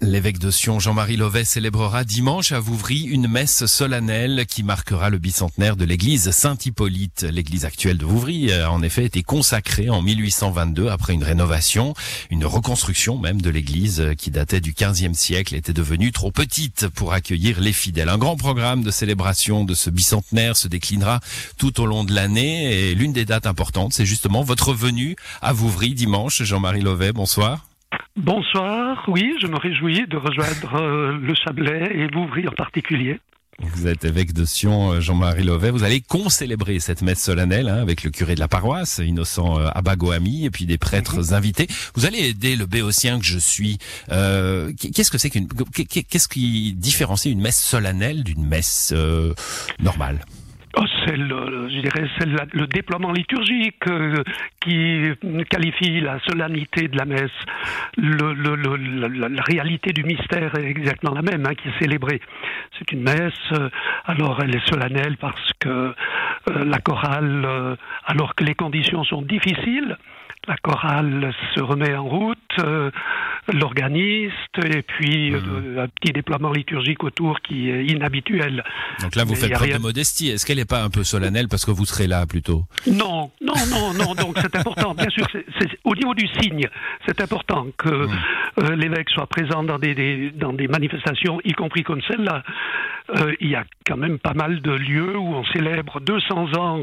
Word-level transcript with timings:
L'évêque 0.00 0.38
de 0.38 0.52
Sion, 0.52 0.78
Jean-Marie 0.78 1.16
Lovet, 1.16 1.44
célébrera 1.44 2.04
dimanche 2.04 2.52
à 2.52 2.60
Vouvry 2.60 3.02
une 3.02 3.26
messe 3.26 3.66
solennelle 3.66 4.46
qui 4.46 4.62
marquera 4.62 5.10
le 5.10 5.18
bicentenaire 5.18 5.74
de 5.74 5.84
l'église 5.84 6.30
Saint-Hippolyte. 6.30 7.26
L'église 7.28 7.64
actuelle 7.64 7.98
de 7.98 8.04
Vouvry 8.04 8.52
a 8.52 8.70
en 8.70 8.80
effet 8.82 9.04
été 9.04 9.24
consacrée 9.24 9.90
en 9.90 10.00
1822 10.00 10.86
après 10.86 11.14
une 11.14 11.24
rénovation, 11.24 11.94
une 12.30 12.46
reconstruction 12.46 13.18
même 13.18 13.42
de 13.42 13.50
l'église 13.50 14.12
qui 14.16 14.30
datait 14.30 14.60
du 14.60 14.72
15e 14.72 15.14
siècle 15.14 15.56
était 15.56 15.72
devenue 15.72 16.12
trop 16.12 16.30
petite 16.30 16.86
pour 16.86 17.12
accueillir 17.12 17.60
les 17.60 17.72
fidèles. 17.72 18.08
Un 18.08 18.18
grand 18.18 18.36
programme 18.36 18.84
de 18.84 18.92
célébration 18.92 19.64
de 19.64 19.74
ce 19.74 19.90
bicentenaire 19.90 20.56
se 20.56 20.68
déclinera 20.68 21.18
tout 21.56 21.80
au 21.80 21.86
long 21.86 22.04
de 22.04 22.14
l'année 22.14 22.90
et 22.90 22.94
l'une 22.94 23.12
des 23.12 23.24
dates 23.24 23.46
importantes, 23.46 23.94
c'est 23.94 24.06
justement 24.06 24.44
votre 24.44 24.72
venue 24.72 25.16
à 25.42 25.52
Vouvry 25.52 25.94
dimanche. 25.94 26.44
Jean-Marie 26.44 26.82
Lovet, 26.82 27.12
bonsoir. 27.12 27.67
Bonsoir, 28.18 29.04
oui, 29.06 29.32
je 29.40 29.46
me 29.46 29.56
réjouis 29.56 30.04
de 30.08 30.16
rejoindre 30.16 30.74
euh, 30.74 31.16
le 31.22 31.34
Chablais 31.36 31.88
et 31.94 32.08
Vouvry 32.12 32.48
en 32.48 32.52
particulier. 32.52 33.20
Vous 33.60 33.86
êtes 33.86 34.04
évêque 34.04 34.32
de 34.32 34.44
Sion, 34.44 34.90
euh, 34.92 35.00
Jean-Marie 35.00 35.44
Lovet. 35.44 35.70
Vous 35.70 35.84
allez 35.84 36.00
concélébrer 36.00 36.80
cette 36.80 37.02
messe 37.02 37.22
solennelle 37.22 37.68
hein, 37.68 37.80
avec 37.80 38.02
le 38.02 38.10
curé 38.10 38.34
de 38.34 38.40
la 38.40 38.48
paroisse, 38.48 39.00
Innocent 39.04 39.60
euh, 39.60 39.68
Abagoami, 39.72 40.44
et 40.46 40.50
puis 40.50 40.66
des 40.66 40.78
prêtres 40.78 41.28
Mhm. 41.28 41.34
invités. 41.34 41.68
Vous 41.94 42.06
allez 42.06 42.18
aider 42.30 42.56
le 42.56 42.66
béotien 42.66 43.20
que 43.20 43.24
je 43.24 43.38
suis. 43.38 43.78
Euh, 44.10 44.72
qu'est-ce 44.76 45.12
que 45.12 45.18
c'est 45.18 45.30
qu'une 45.30 45.46
Qu'est-ce 45.48 46.28
qui 46.28 46.72
différencie 46.74 47.32
une 47.32 47.40
messe 47.40 47.60
solennelle 47.62 48.24
d'une 48.24 48.44
messe 48.44 48.92
euh, 48.96 49.32
normale? 49.78 50.24
C'est 51.04 51.16
le, 51.16 51.68
je 51.68 51.80
dirais, 51.80 52.08
c'est 52.18 52.26
le 52.26 52.66
déploiement 52.66 53.12
liturgique 53.12 53.86
euh, 53.88 54.22
qui 54.60 55.02
qualifie 55.50 56.00
la 56.00 56.18
solennité 56.20 56.88
de 56.88 56.96
la 56.96 57.04
messe. 57.04 57.30
Le, 57.96 58.32
le- 58.34 58.54
le- 58.56 59.08
la, 59.28 59.42
réalité 59.42 59.92
du 59.92 60.04
mystère 60.04 60.54
est 60.56 60.64
exactement 60.70 61.14
la 61.14 61.22
même, 61.22 61.44
hein, 61.46 61.54
qui 61.54 61.68
est 61.68 61.78
célébrée. 61.80 62.20
C'est 62.78 62.90
une 62.92 63.02
messe, 63.02 63.32
euh, 63.52 63.68
alors 64.04 64.40
elle 64.42 64.54
est 64.54 64.68
solennelle 64.68 65.16
parce 65.18 65.52
que 65.60 65.68
euh, 65.68 65.94
la 66.64 66.78
chorale, 66.78 67.76
alors 68.06 68.34
que 68.34 68.44
les 68.44 68.54
conditions 68.54 69.04
sont 69.04 69.22
difficiles, 69.22 69.96
la 70.46 70.56
chorale 70.56 71.32
se 71.54 71.60
remet 71.60 71.94
en 71.94 72.04
route, 72.04 72.56
l'organiste, 73.52 74.32
et 74.64 74.82
puis 74.82 75.34
euh, 75.34 75.84
un 75.84 75.88
petit 75.88 76.12
déploiement 76.12 76.52
liturgique 76.52 77.02
autour 77.04 77.40
qui 77.40 77.70
est 77.70 77.84
inhabituel. 77.86 78.62
Donc 79.02 79.14
là, 79.16 79.24
vous 79.24 79.30
Mais 79.32 79.36
faites 79.36 79.52
preuve 79.52 79.68
rien- 79.68 79.76
de 79.78 79.82
modestie. 79.82 80.28
Est-ce 80.28 80.46
qu'elle 80.46 80.58
n'est 80.58 80.64
pas 80.64 80.82
un 80.82 80.90
peu 80.90 81.04
solennelle 81.04 81.48
parce 81.48 81.64
que 81.64 81.70
vous 81.70 81.84
serez 81.84 82.06
là 82.06 82.26
plutôt? 82.26 82.64
Non, 82.86 83.30
non, 83.40 83.54
non, 83.70 83.92
non. 83.94 84.14
Donc 84.14 84.36
c'est 84.40 84.54
important. 84.56 84.94
Bien 84.94 85.08
sûr, 85.10 85.26
au 85.84 85.94
niveau 85.94 86.14
du 86.14 86.26
signe, 86.40 86.66
c'est 87.06 87.20
important 87.20 87.66
que 87.76 87.88
euh, 87.88 88.76
l'évêque 88.76 89.10
soit 89.10 89.26
présent 89.26 89.62
dans 89.62 89.78
des, 89.78 89.94
des- 89.94 90.30
dans 90.30 90.52
des 90.52 90.68
manifestations, 90.68 91.40
y 91.44 91.52
compris 91.52 91.82
comme 91.84 92.00
celle-là. 92.08 92.42
Euh, 93.16 93.32
il 93.40 93.48
y 93.48 93.54
a 93.54 93.64
quand 93.86 93.96
même 93.96 94.18
pas 94.18 94.34
mal 94.34 94.60
de 94.60 94.70
lieux 94.72 95.16
où 95.16 95.34
on 95.34 95.44
célèbre 95.46 96.00
200 96.00 96.52
ans, 96.58 96.82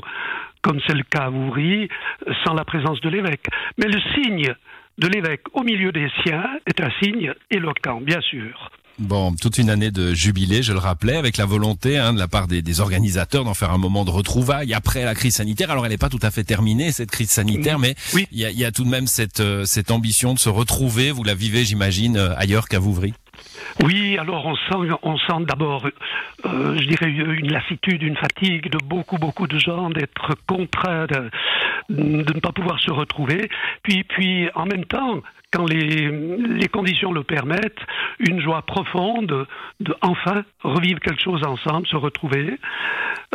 comme 0.62 0.80
c'est 0.88 0.96
le 0.96 1.04
cas 1.04 1.26
à 1.26 1.30
Vouvry, 1.30 1.88
euh, 2.28 2.34
sans 2.44 2.54
la 2.56 2.66
présence 2.66 3.00
de 3.02 3.10
l'évêque. 3.10 3.46
Mais 3.78 3.86
le 3.88 4.00
signe 4.16 4.54
de 4.98 5.08
l'évêque 5.08 5.42
au 5.54 5.64
milieu 5.64 5.92
des 5.92 6.08
siens 6.24 6.44
est 6.66 6.80
un 6.82 6.90
signe 7.02 7.34
éloquent, 7.52 8.02
bien 8.02 8.22
sûr. 8.22 8.70
Bon, 8.98 9.34
toute 9.36 9.58
une 9.58 9.70
année 9.70 9.92
de 9.92 10.14
jubilé, 10.14 10.64
je 10.64 10.72
le 10.72 10.80
rappelais, 10.80 11.18
avec 11.18 11.36
la 11.36 11.44
volonté 11.46 11.98
hein, 11.98 12.14
de 12.14 12.20
la 12.20 12.30
part 12.30 12.48
des, 12.48 12.62
des 12.62 12.80
organisateurs 12.80 13.44
d'en 13.44 13.54
faire 13.54 13.72
un 13.72 13.78
moment 13.78 14.06
de 14.06 14.10
retrouvailles 14.10 14.74
après 14.74 15.04
la 15.04 15.14
crise 15.14 15.36
sanitaire. 15.36 15.70
Alors, 15.70 15.86
elle 15.86 15.92
n'est 15.92 15.98
pas 15.98 16.08
tout 16.08 16.20
à 16.22 16.32
fait 16.32 16.46
terminée, 16.46 16.94
cette 16.94 17.12
crise 17.12 17.30
sanitaire, 17.30 17.78
mais 17.78 17.96
Oui. 18.14 18.26
il 18.32 18.40
y, 18.40 18.46
a, 18.46 18.52
y 18.52 18.64
a 18.64 18.72
tout 18.72 18.86
de 18.86 18.90
même 18.90 19.06
cette, 19.06 19.42
euh, 19.42 19.66
cette 19.66 19.92
ambition 19.92 20.34
de 20.34 20.40
se 20.40 20.48
retrouver. 20.48 21.12
Vous 21.12 21.26
la 21.26 21.36
vivez, 21.36 21.66
j'imagine, 21.66 22.16
euh, 22.16 22.34
ailleurs 22.38 22.70
qu'à 22.70 22.80
Vouvry. 22.80 23.14
Oui, 23.84 24.18
alors 24.18 24.46
on 24.46 24.56
sent, 24.56 24.94
on 25.04 25.18
sent 25.18 25.46
d'abord, 25.48 25.86
euh, 26.46 26.78
je 26.78 26.88
dirais, 26.88 27.10
une 27.10 27.52
lassitude, 27.52 28.02
une 28.02 28.18
fatigue 28.18 28.70
de 28.70 28.78
beaucoup, 28.84 29.18
beaucoup 29.18 29.48
de 29.48 29.58
gens 29.58 29.90
d'être 29.90 30.36
contraints 30.48 31.06
de, 31.08 31.30
ne 31.90 32.40
pas 32.40 32.52
pouvoir 32.52 32.80
se 32.80 32.92
retrouver. 32.92 33.50
Puis, 33.84 34.04
puis 34.04 34.50
en 34.56 34.66
même 34.66 34.86
temps, 34.86 35.22
quand 35.52 35.66
les, 35.66 36.68
conditions 36.72 37.12
le 37.14 37.24
permettent, 37.24 37.80
une 38.20 38.42
joie 38.42 38.62
profonde 38.64 39.48
de 39.80 39.96
enfin 40.02 40.44
revivre 40.64 41.00
quelque 41.00 41.22
chose 41.22 41.44
ensemble, 41.44 41.88
se 41.88 41.96
retrouver. 41.96 42.60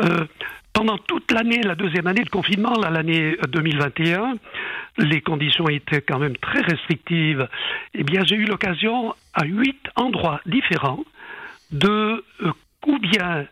Euh, 0.05 0.27
pendant 0.73 0.99
toute 0.99 1.31
l'année, 1.33 1.63
la 1.63 1.75
deuxième 1.75 2.07
année 2.07 2.23
de 2.23 2.31
confinement, 2.31 2.75
l'année 2.79 3.37
2021, 3.49 4.37
les 4.99 5.21
conditions 5.21 5.69
étaient 5.69 6.03
quand 6.03 6.19
même 6.19 6.37
très 6.37 6.61
restrictives. 6.61 7.49
Eh 7.95 8.05
bien, 8.05 8.23
j'ai 8.25 8.37
eu 8.37 8.45
l'occasion, 8.45 9.15
à 9.35 9.45
huit 9.45 9.81
endroits 9.97 10.41
différents, 10.47 11.05
de 11.73 12.25
euh, 12.43 12.53
ou 12.87 12.99
bien 12.99 13.47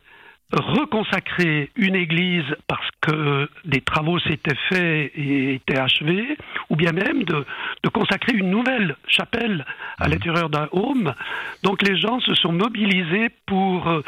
reconsacrer 0.53 1.71
une 1.77 1.94
église 1.94 2.47
parce 2.66 2.88
que 3.03 3.48
des 3.66 3.82
travaux 3.82 4.19
s'étaient 4.21 4.56
faits 4.71 5.12
et 5.15 5.54
étaient 5.54 5.78
achevés, 5.78 6.38
ou 6.71 6.77
bien 6.77 6.93
même 6.93 7.25
de, 7.25 7.44
de 7.82 7.88
consacrer 7.91 8.32
une 8.34 8.50
nouvelle 8.50 8.97
chapelle 9.06 9.66
à 9.98 10.09
l'intérieur 10.09 10.48
d'un 10.48 10.69
home. 10.72 11.15
Donc 11.62 11.87
les 11.87 11.98
gens 11.98 12.19
se 12.21 12.34
sont 12.34 12.53
mobilisés 12.53 13.28
pour, 13.44 13.88
euh, 13.88 14.03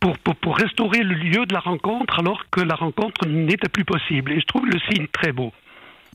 pour, 0.00 0.16
pour, 0.18 0.36
pour 0.36 0.56
restaurer 0.56 1.02
le 1.02 1.14
lieu 1.14 1.44
de 1.44 1.52
la 1.52 1.60
rencontre 1.60 2.18
alors 2.18 2.44
que 2.50 2.62
la 2.62 2.74
rencontre 2.74 3.26
n'était 3.28 3.68
plus 3.68 3.84
possible. 3.84 4.32
Et 4.32 4.40
je 4.40 4.46
trouve 4.46 4.66
le 4.66 4.78
signe 4.90 5.06
très 5.08 5.32
beau. 5.32 5.52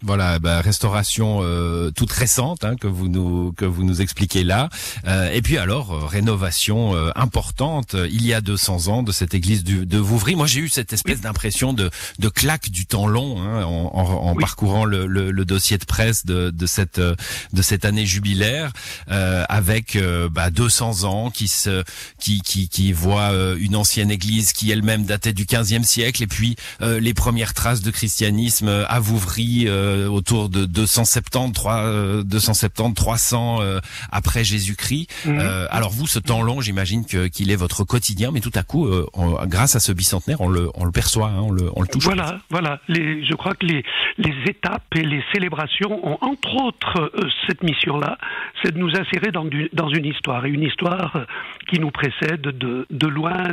Voilà, 0.02 0.40
bah, 0.40 0.62
restauration 0.62 1.40
euh, 1.42 1.92
toute 1.92 2.12
récente 2.12 2.64
hein, 2.64 2.76
que 2.76 2.88
vous 2.88 3.08
nous 3.10 3.52
que 3.54 3.66
vous 3.66 3.84
nous 3.84 4.02
expliquez 4.02 4.44
là. 4.44 4.70
Euh, 5.08 5.32
et 5.32 5.42
puis 5.42 5.58
alors 5.58 5.92
euh, 5.94 6.06
rénovation 6.06 6.96
euh, 6.96 7.12
importante 7.16 7.96
euh, 7.96 8.08
il 8.12 8.26
y 8.26 8.34
a 8.34 8.42
200 8.42 8.88
ans 8.88 9.04
de 9.04 9.12
cette 9.12 9.34
église 9.34 9.64
du, 9.64 9.86
de 9.86 9.98
Vouvry. 9.98 10.36
Moi 10.36 10.48
j'ai 10.48 10.62
eu 10.62 10.70
cette 10.70 10.94
espèce 10.94 11.22
d'impression 11.22 11.74
de 11.74 11.90
de 12.20 12.30
claque 12.30 12.70
du 12.70 12.86
temps 12.86 13.08
long 13.08 13.42
hein, 13.42 13.64
en, 13.66 13.92
en, 13.94 14.04
en 14.30 14.34
Oui. 14.36 14.40
parcourant 14.42 14.86
le, 14.86 15.06
le, 15.06 15.32
le 15.32 15.46
dossier 15.46 15.78
de 15.78 15.86
presse 15.86 16.26
de, 16.26 16.50
de 16.50 16.66
cette 16.66 17.00
euh, 17.00 17.16
de 17.54 17.62
cette 17.62 17.84
année 17.86 18.06
jubilaire 18.06 18.72
euh, 19.12 19.44
avec 19.50 19.98
bah, 20.32 20.50
200 20.50 21.04
ans 21.04 21.30
qui 21.30 21.48
se 21.48 21.84
qui 22.20 22.42
qui 22.42 22.70
qui 22.70 22.94
voit 22.94 23.32
euh, 23.32 23.58
une 23.60 23.76
ancienne 23.76 24.12
église 24.12 24.54
qui 24.54 24.72
elle-même 24.72 25.06
datait 25.06 25.34
du 25.34 25.46
15e 25.46 25.84
siècle 25.84 26.24
et 26.24 26.28
puis 26.28 26.56
euh, 26.82 27.00
les 27.00 27.14
premières 27.14 27.54
traces 27.54 27.82
de 27.82 27.92
christianisme 27.92 28.70
à 28.88 29.00
Vouvry 29.00 29.66
euh, 29.90 30.08
autour 30.08 30.50
de 30.50 30.66
270 30.66 31.52
3, 31.54 31.74
euh, 31.84 32.24
270 32.24 32.94
300 32.94 33.62
euh, 33.62 33.80
après 34.12 34.44
Jésus-Christ. 34.44 35.08
Mhm. 35.26 35.40
Euh, 35.40 35.66
alors 35.70 35.92
vous 35.92 36.08
ce 36.08 36.20
temps 36.20 36.42
long, 36.42 36.62
j'imagine 36.62 37.06
que 37.06 37.28
qu'il 37.28 37.52
est 37.52 37.56
votre 37.56 37.84
quotidien 37.84 38.32
mais 38.32 38.40
tout 38.42 38.52
à 38.56 38.64
coup 38.64 38.86
euh, 38.88 39.06
on- 39.14 39.46
grâce 39.48 39.76
à 39.76 39.80
ce 39.80 39.92
bicentenaire, 39.92 40.42
on 40.42 40.50
le 40.50 40.70
on 40.76 40.86
le 40.86 40.92
perçoit, 40.92 41.28
hein, 41.30 41.42
on 41.42 41.52
le 41.52 41.70
on 41.76 41.82
le 41.82 41.88
touche. 41.88 42.04
Voilà, 42.06 42.40
voilà. 42.50 42.80
Les, 42.88 43.26
je 43.26 43.34
crois 43.34 43.54
que 43.56 43.66
les, 43.66 43.84
les 44.18 44.34
étapes 44.48 44.84
et 44.96 45.04
les 45.04 45.24
célébrations 45.34 46.00
ont 46.08 46.18
entre 46.22 46.56
autres 46.64 47.12
cette 47.48 47.64
mission-là, 47.64 48.18
c'est 48.64 48.74
de 48.74 48.78
nous 48.80 48.90
insérer 48.96 49.32
dans, 49.32 49.46
du- 49.46 49.70
dans 49.74 49.90
une 49.90 50.06
histoire, 50.06 50.46
et 50.46 50.50
une 50.50 50.64
histoire 50.64 51.26
qui 51.68 51.80
nous 51.80 51.92
précède 51.92 52.42
de, 52.42 52.86
de 52.90 53.08
loin 53.08 53.44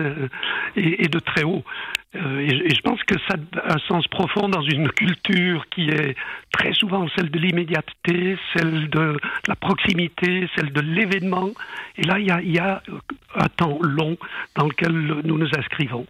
et, 0.77 1.05
et 1.05 1.09
de 1.09 1.19
très 1.19 1.43
haut. 1.45 1.65
Euh, 2.15 2.41
et 2.41 2.75
je 2.75 2.81
pense 2.83 3.03
que 3.05 3.15
ça 3.29 3.35
a 3.69 3.75
un 3.75 3.79
sens 3.89 4.07
profond 4.09 4.49
dans 4.49 4.63
une 4.63 4.89
culture 4.91 5.65
qui 5.75 5.89
est 5.91 6.17
très 6.53 6.73
souvent 6.73 7.07
celle 7.17 7.31
de 7.31 7.39
l'immédiateté, 7.39 8.37
celle 8.55 8.89
de 8.91 9.17
la 9.49 9.57
proximité, 9.57 10.49
celle 10.57 10.73
de 10.73 10.81
l'événement. 10.81 11.51
Et 11.97 12.03
là, 12.03 12.19
il 12.19 12.27
y 12.27 12.31
a, 12.31 12.41
il 12.43 12.53
y 12.55 12.59
a 12.59 12.83
un 13.35 13.49
temps 13.49 13.79
long 13.83 14.17
dans 14.55 14.67
lequel 14.67 14.93
nous 14.93 15.39
nous 15.39 15.49
inscrivons. 15.57 16.07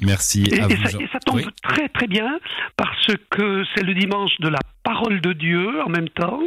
Merci 0.00 0.44
Et, 0.52 0.60
à 0.60 0.64
et 0.68 0.74
vous. 0.74 0.82
ça, 0.84 0.90
Jean- 0.90 1.00
et 1.00 1.08
ça 1.12 1.18
tombe 1.20 1.36
Oui. 1.36 1.46
très 1.62 1.88
très 1.88 2.06
bien 2.06 2.38
parce 2.76 3.10
que 3.30 3.64
c'est 3.74 3.84
le 3.84 3.94
dimanche 3.94 4.32
de 4.40 4.48
la 4.48 4.58
parole 4.82 5.20
de 5.20 5.32
Dieu 5.32 5.82
en 5.82 5.88
même 5.88 6.08
temps 6.08 6.40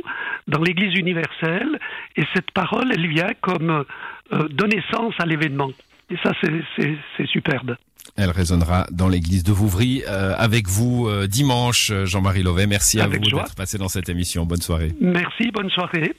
dans 0.47 0.61
l'Église 0.61 0.97
universelle 0.97 1.79
et 2.15 2.23
cette 2.33 2.51
parole 2.51 2.89
elle 2.93 3.07
vient 3.07 3.31
comme 3.41 3.85
euh, 4.33 4.47
donner 4.49 4.81
sens 4.91 5.13
à 5.19 5.25
l'événement. 5.25 5.71
Et 6.09 6.17
ça 6.23 6.31
c'est 6.41 7.25
superbe. 7.27 7.75
Elle 8.17 8.29
résonnera 8.29 8.87
dans 8.91 9.07
l'église 9.07 9.43
de 9.43 9.51
Vouvry 9.51 10.03
euh, 10.07 10.33
avec 10.37 10.67
vous 10.67 11.07
euh, 11.07 11.27
dimanche, 11.27 11.91
Jean-Marie 12.05 12.43
Lovet. 12.43 12.67
Merci 12.67 12.99
à 12.99 13.05
Avec 13.05 13.23
vous 13.23 13.37
d'être 13.37 13.55
passé 13.55 13.77
dans 13.77 13.89
cette 13.89 14.09
émission. 14.09 14.45
Bonne 14.45 14.61
soirée. 14.61 14.93
Merci, 14.99 15.51
bonne 15.51 15.69
soirée. 15.69 16.13